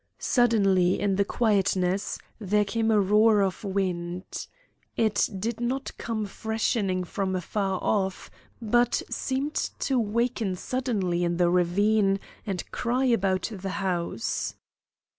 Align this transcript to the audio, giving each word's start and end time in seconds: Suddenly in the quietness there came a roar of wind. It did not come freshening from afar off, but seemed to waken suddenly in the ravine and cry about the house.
Suddenly 0.17 0.99
in 0.99 1.15
the 1.17 1.23
quietness 1.23 2.17
there 2.39 2.65
came 2.65 2.89
a 2.89 2.99
roar 2.99 3.41
of 3.41 3.63
wind. 3.63 4.47
It 4.97 5.29
did 5.37 5.59
not 5.59 5.95
come 5.99 6.25
freshening 6.25 7.03
from 7.03 7.35
afar 7.35 7.77
off, 7.83 8.31
but 8.59 9.03
seemed 9.11 9.53
to 9.77 9.99
waken 9.99 10.55
suddenly 10.55 11.23
in 11.23 11.37
the 11.37 11.51
ravine 11.51 12.19
and 12.47 12.67
cry 12.71 13.05
about 13.05 13.51
the 13.53 13.69
house. 13.77 14.55